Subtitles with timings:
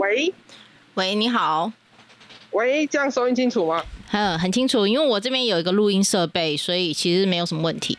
[0.00, 0.32] 喂
[0.94, 1.70] 喂，你好，
[2.52, 3.84] 喂，这样收音清楚吗？
[4.12, 7.98] 嗯，很清楚，因为我这边有一个录音设备，所以其实没有什么问题。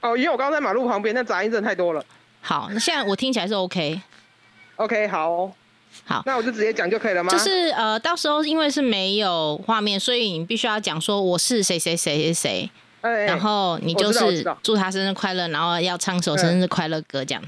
[0.00, 2.02] 哦，因为我刚刚在马路旁边，那杂音真的太多了。
[2.40, 4.00] 好，那现在我听起来是 OK。
[4.76, 5.52] OK，好，
[6.06, 7.30] 好，那我就直接讲就可以了吗？
[7.30, 12.70] 就是呃，到时候因为是没有画面，所以你必须要讲说我是谁谁谁谁谁，
[13.02, 17.42] 哎，然后你就是祝他生日快乐，然后要唱首生日快乐歌，这样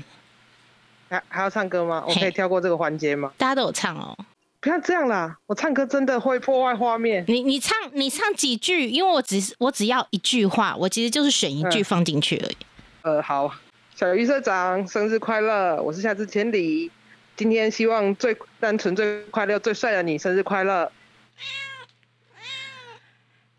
[1.09, 2.05] 还还要唱歌吗？
[2.07, 3.33] 我可以跳过这个环节吗？
[3.39, 4.17] 大家都有唱哦。
[4.61, 7.23] 不要这样啦，我唱歌真的会破坏画面。
[7.29, 12.57] 你你唱你唱几句，因为我只是我只要一句话，我其实就是选一句嗯放进去而已。
[13.03, 13.55] 呃，好，
[13.95, 15.83] 小鱼社长生日快乐！
[15.83, 16.91] 我是夏之千里，
[17.37, 20.91] 今天希望最单纯、最快乐、最帅的你生日快乐。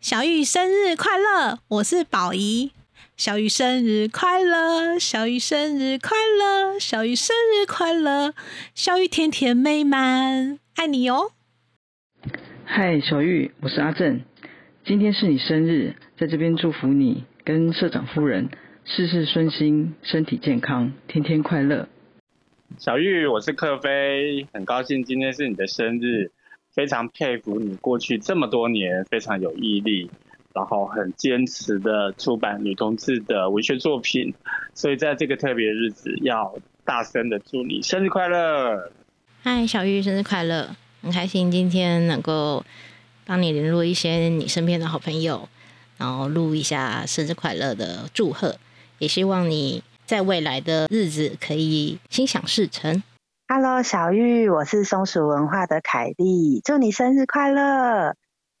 [0.00, 2.72] 小玉生日快乐，我是宝仪。
[3.16, 8.34] 小玉生日快乐，小玉生日快乐，小玉生日快乐，
[8.74, 11.30] 小玉甜甜美满，爱你哦。
[12.66, 14.20] 嗨，小玉，我是阿正。
[14.84, 18.50] 今天是你生日，在这边祝福你跟社长夫人
[18.84, 21.88] 事事顺心，身体健康，天天快乐。
[22.76, 26.32] 小玉，我是克飞，很高兴今天是你的生日，
[26.74, 30.10] 非常佩服你过去这么多年非常有毅力，
[30.56, 34.32] 然后很坚持的出版女同志的文学作品，
[34.72, 38.90] 所以在这个特别日子要大声的祝你生日快乐。
[39.42, 40.70] 嗨，小玉，生日快乐！
[41.02, 42.64] 很开心今天能够
[43.26, 45.46] 帮你联络一些你身边的好朋友，
[45.98, 48.56] 然后录一下生日快乐的祝贺，
[48.98, 53.02] 也希望你在未来的日子可以心想事成。
[53.46, 58.16] Hello，小玉，我是松鼠文化的凯莉，祝你生日快乐！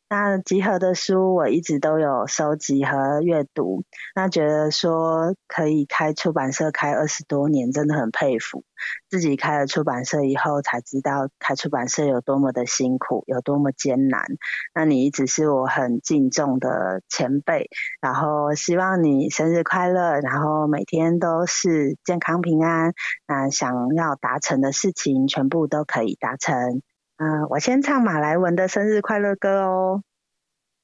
[0.08, 3.82] 那集合的书我一直都有收集和阅读，
[4.14, 8.62] 那觉得说可以开出版社开二十多年，真的很佩服。
[9.10, 14.24] 自己开了出版社以后，才知道开出版社有多么的辛苦，有多么艰难。
[14.72, 17.68] 那你一直是我很敬重的前辈，
[18.00, 22.92] 然后希望你生日快乐，然后每天都是健康平安。
[23.26, 26.80] 那想要达成的事情，全部都可以达成。
[27.18, 30.02] 嗯、我先唱马来文的生日快乐歌哦。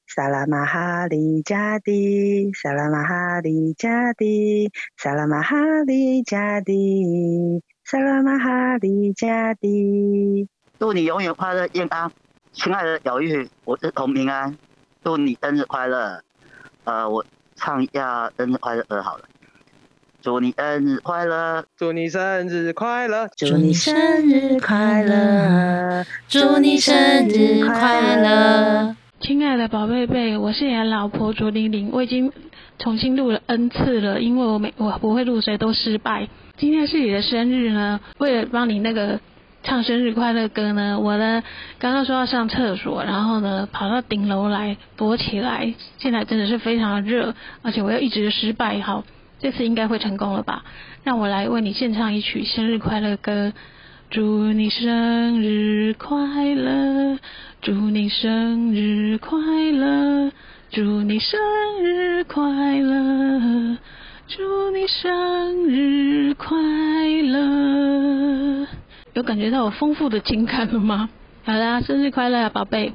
[0.07, 5.55] 萨拉玛哈里加迪，萨拉玛哈里加迪，萨拉玛哈
[5.85, 10.49] 里加迪，萨拉玛哈里加迪。
[10.79, 12.11] 祝你永远快乐健康，
[12.51, 14.57] 亲爱的小玉，我是童平安，
[15.03, 16.21] 祝你生日快乐。
[16.83, 17.23] 呃，我
[17.55, 19.25] 唱一下生日快乐歌好了。
[20.21, 23.29] 祝你生日快乐，祝你生日快乐！
[23.37, 25.03] 祝你生日快
[26.27, 28.95] 祝你生日快乐！
[29.21, 32.31] 亲爱的宝贝贝，我是你的老婆卓玲玲，我已经
[32.79, 36.27] 重新录了 N 次了，因为我每我不会录，所以都失败。
[36.57, 39.19] 今天是你的生日呢，为了帮你那个
[39.63, 41.41] 唱生日快乐歌呢，我呢
[41.79, 49.05] 刚刚说要上厕所，然后呢跑到顶楼来躲起来，现在真的是非常的热，而且我又一直失败，好，
[49.39, 50.63] 这次应该会成功了吧？
[51.03, 53.53] 让我来为你献唱一曲生日快乐歌。
[54.13, 57.17] 祝你生日快乐，
[57.63, 59.39] 祝你生日快
[59.71, 60.31] 乐，
[60.69, 61.39] 祝你生
[61.83, 62.43] 日快
[62.77, 63.75] 乐，
[64.27, 66.55] 祝你生日快
[67.23, 68.67] 乐。
[69.15, 71.09] 有感觉到我丰富的情感了吗？
[71.43, 72.91] 好啦，生日快乐啊，宝贝！